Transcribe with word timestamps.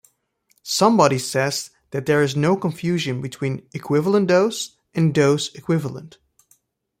Somebody 0.63 1.19
says 1.19 1.69
that 1.91 2.07
There 2.07 2.23
is 2.23 2.35
no 2.35 2.57
confusion 2.57 3.21
between 3.21 3.69
"equivalent 3.71 4.29
dose" 4.29 4.75
and 4.95 5.13
"dose 5.13 5.53
equivalent". 5.53 6.17